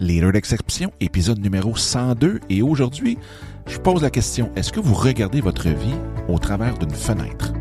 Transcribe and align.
Leader 0.00 0.32
d'exception, 0.32 0.90
épisode 1.00 1.40
numéro 1.40 1.76
102. 1.76 2.40
Et 2.48 2.62
aujourd'hui, 2.62 3.18
je 3.66 3.76
pose 3.76 4.00
la 4.00 4.08
question, 4.08 4.50
est-ce 4.56 4.72
que 4.72 4.80
vous 4.80 4.94
regardez 4.94 5.42
votre 5.42 5.68
vie 5.68 5.94
au 6.26 6.38
travers 6.38 6.78
d'une 6.78 6.90
fenêtre? 6.90 7.52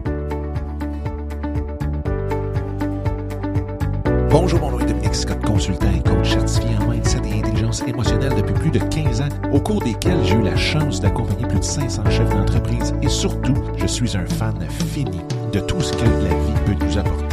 Bonjour, 4.30 4.62
mon 4.62 4.72
nom 4.72 4.80
est 4.80 4.86
Dominique 4.86 5.16
Scott, 5.16 5.44
consultant 5.46 5.92
et 5.92 6.02
coach 6.02 6.32
certifié 6.32 6.78
en 6.78 6.90
mindset 6.90 7.20
et 7.28 7.40
intelligence 7.40 7.84
émotionnelle 7.86 8.34
depuis 8.38 8.54
plus 8.54 8.72
de 8.72 8.80
15 8.80 9.20
ans, 9.20 9.30
au 9.52 9.60
cours 9.60 9.82
desquels 9.82 10.24
j'ai 10.24 10.36
eu 10.36 10.42
la 10.42 10.56
chance 10.56 11.02
d'accompagner 11.02 11.46
plus 11.46 11.60
de 11.60 11.66
500 11.66 12.10
chefs 12.10 12.30
d'entreprise 12.30 12.94
et 13.02 13.10
surtout, 13.10 13.56
je 13.76 13.86
suis 13.86 14.16
un 14.16 14.26
fan 14.26 14.56
fini 14.94 15.20
de 15.52 15.60
tout 15.60 15.82
ce 15.82 15.92
que 15.92 16.06
la 16.06 16.30
vie 16.30 16.60
peut 16.66 16.86
nous 16.86 16.98
apporter. 16.98 17.29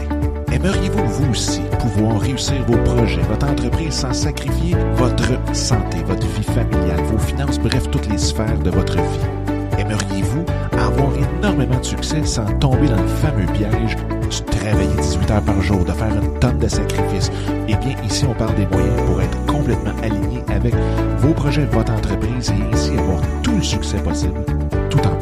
Aimeriez-vous, 0.67 1.07
vous 1.07 1.31
aussi, 1.31 1.61
pouvoir 1.79 2.21
réussir 2.21 2.57
vos 2.67 2.77
projets, 2.79 3.23
votre 3.23 3.47
entreprise 3.47 3.95
sans 3.95 4.13
sacrifier 4.13 4.75
votre 4.97 5.55
santé, 5.55 5.99
votre 6.05 6.27
vie 6.27 6.43
familiale, 6.43 7.01
vos 7.05 7.19
finances, 7.19 7.61
bref, 7.61 7.89
toutes 7.93 8.09
les 8.09 8.19
sphères 8.19 8.59
de 8.59 8.71
votre 8.71 8.97
vie? 8.97 9.79
Aimeriez-vous 9.79 10.45
avoir 10.73 11.11
énormément 11.39 11.79
de 11.79 11.85
succès 11.85 12.25
sans 12.25 12.47
tomber 12.59 12.89
dans 12.89 13.01
le 13.01 13.07
fameux 13.07 13.47
piège 13.53 13.95
de 13.95 14.59
travailler 14.59 14.89
18 15.01 15.31
heures 15.31 15.43
par 15.43 15.63
jour, 15.63 15.85
de 15.85 15.93
faire 15.93 16.13
une 16.13 16.37
tonne 16.41 16.59
de 16.59 16.67
sacrifices? 16.67 17.31
Eh 17.69 17.77
bien, 17.77 17.95
ici, 18.05 18.25
on 18.29 18.35
parle 18.35 18.57
des 18.57 18.67
moyens 18.67 19.03
pour 19.07 19.23
être 19.23 19.47
complètement 19.47 19.95
aligné 20.03 20.43
avec 20.49 20.75
vos 21.19 21.33
projets, 21.33 21.67
votre 21.67 21.93
entreprise 21.93 22.51
et 22.51 22.75
ainsi 22.75 22.91
avoir 22.99 23.21
tout 23.45 23.55
le 23.55 23.63
succès 23.63 23.99
possible 23.99 24.45
tout 24.91 24.99
en 25.07 25.16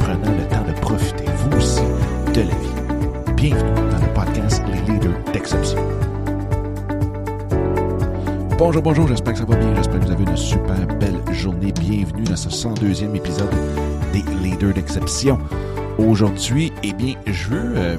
Bonjour, 8.57 8.81
bonjour, 8.81 9.05
j'espère 9.09 9.33
que 9.33 9.39
ça 9.39 9.45
va 9.45 9.57
bien, 9.57 9.75
j'espère 9.75 9.99
que 9.99 10.05
vous 10.05 10.11
avez 10.13 10.23
une 10.23 10.37
super 10.37 10.87
belle 10.97 11.19
journée. 11.33 11.73
Bienvenue 11.73 12.23
dans 12.23 12.37
ce 12.37 12.47
102e 12.47 13.13
épisode 13.13 13.53
des 14.13 14.21
Leaders 14.41 14.73
d'Exception. 14.73 15.37
Aujourd'hui, 15.97 16.71
eh 16.81 16.93
bien, 16.93 17.15
je 17.27 17.49
veux 17.49 17.73
euh, 17.75 17.97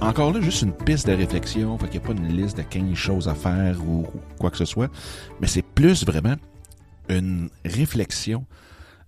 encore 0.00 0.32
là 0.32 0.40
juste 0.40 0.62
une 0.62 0.72
piste 0.72 1.08
de 1.08 1.12
réflexion, 1.12 1.76
fait 1.76 1.90
qu'il 1.90 2.00
n'y 2.00 2.06
a 2.06 2.08
pas 2.08 2.14
une 2.14 2.34
liste 2.34 2.56
de 2.56 2.62
15 2.62 2.94
choses 2.94 3.28
à 3.28 3.34
faire 3.34 3.86
ou, 3.86 4.06
quoi 4.38 4.50
que 4.50 4.56
ce 4.56 4.64
soit, 4.64 4.90
mais 5.42 5.46
c'est 5.46 5.60
plus 5.60 6.06
vraiment 6.06 6.36
une 7.10 7.50
réflexion 7.66 8.46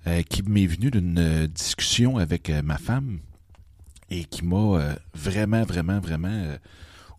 euh, 0.07 0.21
qui 0.21 0.43
m'est 0.43 0.67
venue 0.67 0.91
d'une 0.91 1.19
euh, 1.19 1.47
discussion 1.47 2.19
avec 2.19 2.53
ma 2.63 2.77
femme 2.77 3.21
et 4.11 4.25
qui 4.25 4.45
m'a 4.45 4.97
vraiment, 5.15 5.63
vraiment, 5.63 5.99
vraiment 5.99 6.45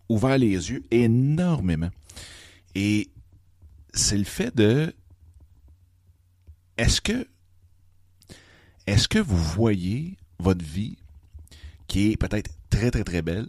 ouvert 0.08 0.38
les 0.38 0.70
yeux 0.70 0.84
énormément. 0.92 1.90
Et 2.76 3.10
c'est 3.92 4.18
le 4.18 4.24
fait 4.24 4.54
de 4.54 4.94
est-ce 6.78 7.00
que 7.00 7.26
est-ce 8.86 9.08
que 9.08 9.18
vous 9.18 9.36
voyez 9.36 10.16
votre 10.38 10.64
vie 10.64 10.98
qui 11.86 12.10
est 12.12 12.16
peut-être 12.16 12.50
très 12.70 12.90
très 12.90 13.04
très 13.04 13.22
belle, 13.22 13.48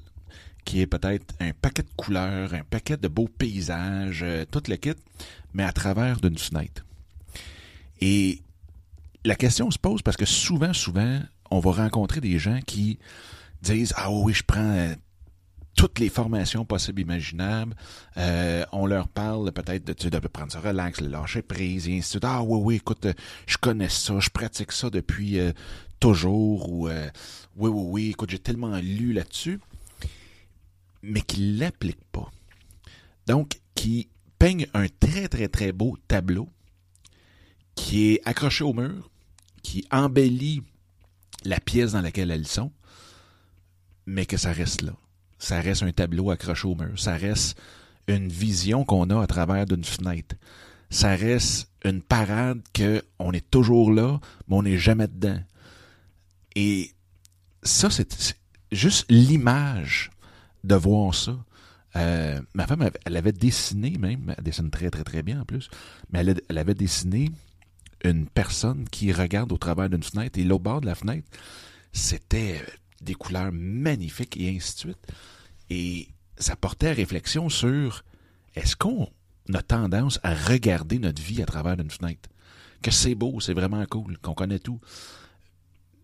qui 0.66 0.82
est 0.82 0.88
peut-être 0.88 1.34
un 1.40 1.52
paquet 1.54 1.84
de 1.84 1.90
couleurs, 1.96 2.54
un 2.54 2.64
paquet 2.64 2.98
de 2.98 3.08
beaux 3.08 3.28
paysages, 3.28 4.22
euh, 4.24 4.46
tout 4.50 4.62
le 4.68 4.76
kit, 4.76 4.94
mais 5.54 5.64
à 5.64 5.72
travers 5.72 6.20
d'une 6.20 6.38
fenêtre? 6.38 6.86
Et 8.02 8.42
la 9.26 9.36
question 9.36 9.72
se 9.72 9.80
pose 9.80 10.02
parce 10.02 10.18
que 10.18 10.26
souvent, 10.26 10.74
souvent, 10.74 11.22
on 11.50 11.60
va 11.60 11.72
rencontrer 11.72 12.22
des 12.22 12.38
gens 12.38 12.60
qui 12.66 13.00
disent 13.62 13.94
Ah 13.96 14.12
oui, 14.12 14.34
je 14.34 14.44
prends 14.44 14.94
toutes 15.76 16.00
les 16.00 16.10
formations 16.10 16.66
possibles 16.66 17.02
imaginables. 17.02 17.76
Euh, 18.18 18.66
on 18.72 18.86
leur 18.86 19.08
parle 19.08 19.52
peut-être 19.52 19.86
de, 19.86 20.10
de 20.10 20.28
prendre 20.28 20.52
ça 20.52 20.60
relax, 20.60 21.02
le 21.02 21.08
lâcher 21.08 21.42
prise, 21.42 21.88
et 21.88 21.98
ainsi 21.98 22.00
de 22.00 22.06
suite. 22.12 22.26
Ah 22.26 22.44
oui, 22.44 22.60
oui, 22.62 22.76
écoute, 22.76 23.06
euh, 23.06 23.14
je 23.48 23.58
connais 23.58 23.90
ça, 23.90 24.20
je 24.20 24.30
pratique 24.30 24.72
ça 24.72 24.90
depuis 24.90 25.40
euh, 25.40 25.52
toujours, 26.00 26.72
ou 26.72 26.88
oui, 26.90 27.70
oui, 27.70 27.70
oui, 27.70 28.10
écoute, 28.10 28.30
j'ai 28.30 28.40
tellement 28.40 28.78
lu 28.78 29.14
là-dessus, 29.14 29.60
mais 31.02 31.22
qui 31.22 31.56
l'appliquent 31.58 32.12
pas. 32.12 32.30
Donc, 33.28 33.60
qui 33.76 34.10
peignent 34.38 34.68
un 34.74 34.88
très, 34.88 35.28
très, 35.28 35.48
très 35.48 35.72
beau 35.72 35.98
tableau 36.08 36.50
qui 37.76 38.12
est 38.12 38.22
accroché 38.26 38.64
au 38.64 38.74
mur, 38.74 39.10
qui 39.64 39.86
embellit 39.92 40.62
la 41.46 41.60
pièce 41.60 41.94
dans 41.94 42.02
laquelle 42.02 42.32
elles 42.32 42.48
sont, 42.48 42.72
mais 44.06 44.26
que 44.26 44.38
ça 44.38 44.52
reste 44.52 44.82
là. 44.82 44.94
Ça 45.44 45.60
reste 45.60 45.84
un 45.84 45.92
tableau 45.92 46.32
accroché 46.32 46.66
au 46.70 46.74
mur. 46.74 46.98
Ça 46.98 47.18
reste 47.18 47.60
une 48.08 48.30
vision 48.30 48.86
qu'on 48.86 49.10
a 49.10 49.22
à 49.22 49.28
travers 49.28 49.66
d'une 49.66 49.84
fenêtre. 49.84 50.36
Ça 50.90 51.18
reste 51.18 51.70
une 51.84 52.02
parade 52.02 52.62
que 52.74 53.04
on 53.20 53.34
est 53.34 53.52
toujours 53.52 53.92
là, 53.92 54.22
mais 54.48 54.56
on 54.56 54.64
n'est 54.64 54.78
jamais 54.78 55.08
dedans. 55.10 55.42
Et 56.56 56.92
ça, 57.62 57.90
c'est 57.90 58.38
juste 58.72 59.06
l'image 59.10 60.12
de 60.64 60.76
voir 60.76 61.14
ça. 61.14 61.36
Euh, 61.98 62.40
ma 62.54 62.66
femme, 62.66 62.90
elle- 63.04 63.18
avait 63.18 63.34
dessiné 63.34 63.98
même, 63.98 64.34
elle 64.38 64.44
dessine 64.46 64.72
très 64.72 64.90
très 64.90 65.04
très 65.04 65.24
bien 65.24 65.42
en 65.42 65.46
plus, 65.46 65.70
mais 66.10 66.20
elle, 66.48 66.58
avait 66.58 66.74
dessiné 66.74 67.32
une 68.06 68.28
personne 68.28 68.88
qui 68.90 69.12
regarde 69.12 69.52
au 69.52 69.58
travers 69.58 69.90
d'une 69.90 70.04
fenêtre 70.04 70.40
et 70.40 70.46
l'autre 70.46 70.64
bord 70.64 70.80
de 70.80 70.86
la 70.86 70.96
fenêtre, 70.96 71.28
c'était 71.92 72.62
des 73.04 73.14
couleurs 73.14 73.52
magnifiques 73.52 74.38
et 74.38 74.50
ainsi 74.56 74.74
de 74.76 74.80
suite. 74.80 75.08
Et 75.70 76.08
ça 76.38 76.56
portait 76.56 76.90
à 76.90 76.94
réflexion 76.94 77.50
sur 77.50 78.04
est-ce 78.56 78.76
qu'on 78.76 79.10
a 79.54 79.62
tendance 79.62 80.20
à 80.24 80.34
regarder 80.34 81.00
notre 81.00 81.22
vie 81.22 81.42
à 81.42 81.46
travers 81.46 81.80
une 81.80 81.92
fenêtre? 81.92 82.30
Que 82.82 82.92
c'est 82.92 83.16
beau, 83.16 83.40
c'est 83.40 83.54
vraiment 83.54 83.86
cool, 83.86 84.18
qu'on 84.18 84.34
connaît 84.34 84.60
tout, 84.60 84.80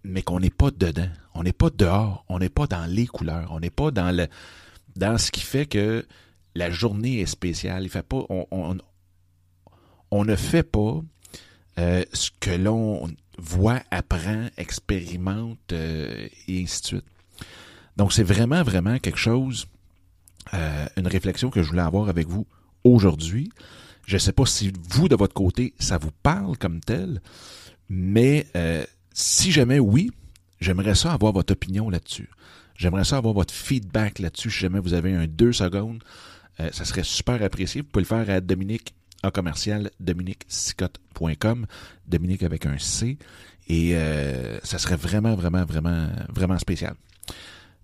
mais 0.03 0.21
qu'on 0.21 0.39
n'est 0.39 0.49
pas 0.49 0.71
dedans, 0.71 1.09
on 1.33 1.43
n'est 1.43 1.53
pas 1.53 1.69
dehors, 1.69 2.25
on 2.29 2.39
n'est 2.39 2.49
pas 2.49 2.67
dans 2.67 2.85
les 2.85 3.07
couleurs, 3.07 3.51
on 3.51 3.59
n'est 3.59 3.69
pas 3.69 3.91
dans 3.91 4.15
le 4.15 4.27
dans 4.95 5.17
ce 5.17 5.31
qui 5.31 5.41
fait 5.41 5.65
que 5.65 6.05
la 6.55 6.71
journée 6.71 7.19
est 7.19 7.25
spéciale. 7.25 7.83
Il 7.83 7.89
fait 7.89 8.03
pas, 8.03 8.23
on, 8.29 8.47
on, 8.51 8.77
on 10.11 10.25
ne 10.25 10.35
fait 10.35 10.63
pas 10.63 11.01
euh, 11.79 12.03
ce 12.11 12.29
que 12.39 12.51
l'on 12.51 13.09
voit, 13.37 13.81
apprend, 13.89 14.47
expérimente 14.57 15.71
euh, 15.71 16.27
et 16.47 16.61
ainsi 16.61 16.81
de 16.81 16.87
suite. 16.87 17.05
Donc 17.95 18.11
c'est 18.11 18.23
vraiment, 18.23 18.63
vraiment 18.63 18.99
quelque 18.99 19.17
chose, 19.17 19.67
euh, 20.53 20.87
une 20.97 21.07
réflexion 21.07 21.49
que 21.49 21.63
je 21.63 21.69
voulais 21.69 21.81
avoir 21.81 22.09
avec 22.09 22.27
vous 22.27 22.45
aujourd'hui. 22.83 23.49
Je 24.05 24.15
ne 24.15 24.19
sais 24.19 24.33
pas 24.33 24.45
si 24.45 24.73
vous, 24.89 25.07
de 25.07 25.15
votre 25.15 25.33
côté, 25.33 25.73
ça 25.79 25.97
vous 25.97 26.11
parle 26.21 26.57
comme 26.57 26.81
tel, 26.81 27.21
mais 27.87 28.47
si 29.13 29.51
jamais 29.51 29.79
oui, 29.79 30.11
j'aimerais 30.59 30.95
ça 30.95 31.13
avoir 31.13 31.31
votre 31.31 31.53
opinion 31.53 31.89
là-dessus. 31.89 32.29
J'aimerais 32.75 33.03
ça 33.03 33.17
avoir 33.17 33.33
votre 33.33 33.53
feedback 33.53 34.19
là-dessus. 34.19 34.49
Si 34.49 34.59
jamais 34.59 34.79
vous 34.79 34.93
avez 34.93 35.13
un 35.13 35.27
deux 35.27 35.53
secondes, 35.53 36.03
ça 36.57 36.85
serait 36.85 37.03
super 37.03 37.41
apprécié. 37.43 37.81
Vous 37.81 37.87
pouvez 37.87 38.03
le 38.03 38.07
faire 38.07 38.29
à 38.35 38.41
Dominique 38.41 38.95
en 39.23 39.31
commercial 39.31 39.91
dominiquesicotte.com, 39.99 41.65
Dominique 42.07 42.43
avec 42.43 42.65
un 42.65 42.77
C, 42.77 43.17
et 43.67 43.95
euh, 43.95 44.59
ça 44.63 44.79
serait 44.79 44.95
vraiment, 44.95 45.35
vraiment, 45.35 45.65
vraiment, 45.65 46.07
vraiment 46.29 46.57
spécial. 46.57 46.95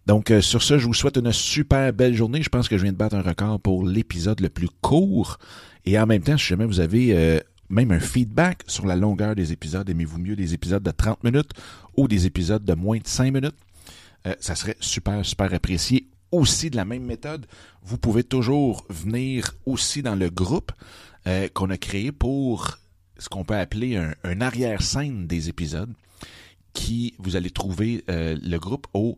Donc, 0.05 0.29
euh, 0.29 0.41
sur 0.41 0.61
ce, 0.61 0.77
je 0.77 0.85
vous 0.85 0.93
souhaite 0.93 1.17
une 1.17 1.31
super 1.31 1.91
belle 1.91 2.13
journée. 2.13 2.43
Je 2.43 2.49
pense 2.49 2.69
que 2.69 2.77
je 2.77 2.83
viens 2.83 2.91
de 2.91 2.97
battre 2.97 3.15
un 3.15 3.21
record 3.21 3.59
pour 3.59 3.85
l'épisode 3.87 4.39
le 4.39 4.49
plus 4.49 4.69
court. 4.81 5.39
Et 5.85 5.97
en 5.97 6.05
même 6.05 6.21
temps, 6.21 6.37
si 6.37 6.45
jamais 6.45 6.65
vous 6.65 6.79
avez 6.79 7.15
euh, 7.15 7.39
même 7.69 7.91
un 7.91 7.99
feedback 7.99 8.63
sur 8.67 8.85
la 8.85 8.95
longueur 8.95 9.35
des 9.35 9.51
épisodes, 9.51 9.89
aimez-vous 9.89 10.19
mieux 10.19 10.35
des 10.35 10.53
épisodes 10.53 10.83
de 10.83 10.91
30 10.91 11.23
minutes 11.23 11.51
ou 11.97 12.07
des 12.07 12.27
épisodes 12.27 12.63
de 12.63 12.73
moins 12.75 12.99
de 12.99 13.07
5 13.07 13.33
minutes, 13.33 13.55
euh, 14.27 14.35
ça 14.39 14.55
serait 14.55 14.77
super, 14.79 15.25
super 15.25 15.51
apprécié. 15.53 16.07
Aussi, 16.31 16.69
de 16.69 16.75
la 16.75 16.85
même 16.85 17.03
méthode, 17.03 17.47
vous 17.81 17.97
pouvez 17.97 18.23
toujours 18.23 18.85
venir 18.89 19.55
aussi 19.65 20.03
dans 20.03 20.15
le 20.15 20.29
groupe 20.29 20.71
euh, 21.27 21.47
qu'on 21.53 21.69
a 21.69 21.77
créé 21.77 22.11
pour 22.11 22.77
ce 23.17 23.29
qu'on 23.29 23.43
peut 23.43 23.55
appeler 23.55 23.95
un, 23.95 24.41
arrière-scène 24.41 25.27
des 25.27 25.49
épisodes, 25.49 25.93
qui 26.73 27.15
vous 27.19 27.35
allez 27.35 27.49
trouver 27.49 28.03
euh, 28.09 28.37
le 28.41 28.57
groupe 28.57 28.87
au 28.93 29.17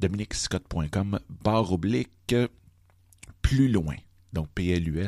dominicscott.com 0.00 1.18
barre 1.42 1.72
oblique 1.72 2.34
plus 3.42 3.68
loin. 3.68 3.96
Donc 4.32 4.48
P-L-U-S-L-O-I-N. 4.54 5.04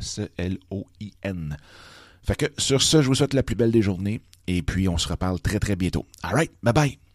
Fait 2.23 2.37
que 2.37 2.47
sur 2.59 2.83
ce, 2.83 3.03
je 3.03 3.09
vous 3.09 3.15
souhaite 3.15 3.35
la 3.35 3.43
plus 3.43 3.57
belle 3.57 3.73
des 3.73 3.83
journées 3.83 4.21
et 4.47 4.63
puis 4.63 4.89
on 4.89 4.97
se 4.99 5.09
reparle 5.09 5.41
très 5.41 5.59
très 5.61 5.77
bientôt. 5.77 6.07
All 6.23 6.35
right, 6.35 6.53
bye 6.63 6.73
bye. 6.73 7.10